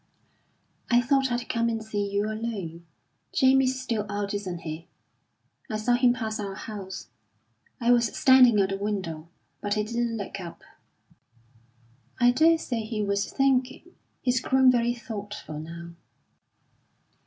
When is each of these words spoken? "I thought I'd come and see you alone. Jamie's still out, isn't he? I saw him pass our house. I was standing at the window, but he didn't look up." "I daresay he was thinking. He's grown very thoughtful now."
"I 0.89 0.99
thought 0.99 1.31
I'd 1.31 1.47
come 1.47 1.69
and 1.69 1.83
see 1.85 2.03
you 2.09 2.25
alone. 2.25 2.87
Jamie's 3.33 3.79
still 3.79 4.07
out, 4.09 4.33
isn't 4.33 4.61
he? 4.61 4.87
I 5.69 5.77
saw 5.77 5.93
him 5.93 6.13
pass 6.13 6.39
our 6.39 6.55
house. 6.55 7.09
I 7.79 7.91
was 7.91 8.05
standing 8.17 8.59
at 8.59 8.69
the 8.69 8.77
window, 8.77 9.29
but 9.61 9.75
he 9.75 9.83
didn't 9.83 10.17
look 10.17 10.39
up." 10.41 10.63
"I 12.19 12.31
daresay 12.31 12.79
he 12.79 13.03
was 13.03 13.31
thinking. 13.31 13.93
He's 14.23 14.39
grown 14.41 14.71
very 14.71 14.95
thoughtful 14.95 15.59
now." 15.59 15.91